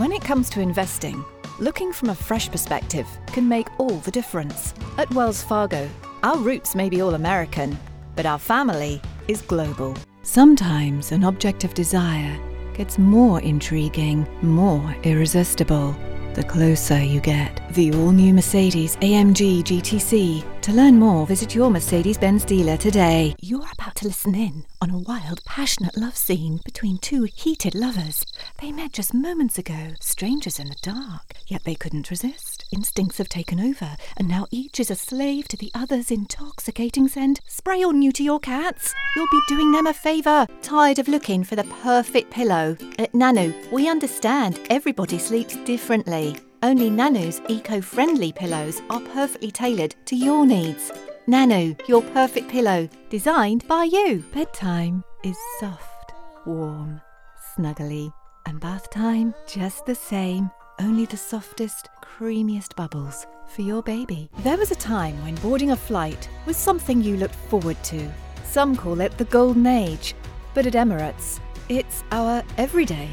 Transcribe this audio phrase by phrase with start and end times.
[0.00, 1.22] When it comes to investing,
[1.58, 4.72] looking from a fresh perspective can make all the difference.
[4.96, 5.90] At Wells Fargo,
[6.22, 7.76] our roots may be all American,
[8.16, 9.94] but our family is global.
[10.22, 12.34] Sometimes an object of desire
[12.72, 15.94] gets more intriguing, more irresistible
[16.34, 17.60] the closer you get.
[17.74, 20.60] The all new Mercedes AMG GTC.
[20.62, 23.34] To learn more, visit your Mercedes Benz dealer today.
[23.40, 28.24] You're about to listen in on a wild, passionate love scene between two heated lovers.
[28.60, 32.49] They met just moments ago, strangers in the dark, yet they couldn't resist.
[32.72, 37.40] Instincts have taken over, and now each is a slave to the other's intoxicating scent.
[37.48, 38.94] Spray all new to your cats.
[39.16, 40.46] You'll be doing them a favour.
[40.62, 42.76] Tired of looking for the perfect pillow?
[42.98, 46.36] At Nanu, we understand everybody sleeps differently.
[46.62, 50.92] Only Nanu's eco friendly pillows are perfectly tailored to your needs.
[51.26, 54.24] Nanu, your perfect pillow, designed by you.
[54.32, 56.12] Bedtime is soft,
[56.46, 57.00] warm,
[57.56, 58.12] snuggly,
[58.46, 60.50] and bath time just the same.
[60.80, 64.30] Only the softest, creamiest bubbles for your baby.
[64.38, 68.10] There was a time when boarding a flight was something you looked forward to.
[68.44, 70.14] Some call it the golden age,
[70.54, 71.38] but at Emirates,
[71.68, 73.10] it's our everyday.